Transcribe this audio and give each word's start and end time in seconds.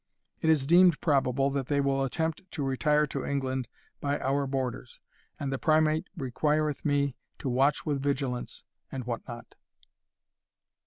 It 0.41 0.49
is 0.49 0.65
deemed 0.65 0.99
probable 0.99 1.51
that 1.51 1.67
they 1.67 1.79
will 1.79 2.03
attempt 2.03 2.41
to 2.53 2.63
retire 2.63 3.05
to 3.05 3.23
England 3.23 3.67
by 3.99 4.19
our 4.19 4.47
Borders, 4.47 4.99
and 5.39 5.53
the 5.53 5.59
Primate 5.59 6.07
requireth 6.17 6.83
me 6.83 7.15
to 7.37 7.47
watch 7.47 7.85
with 7.85 8.01
vigilance, 8.01 8.65
and 8.91 9.03
what 9.03 9.21
not." 9.27 9.53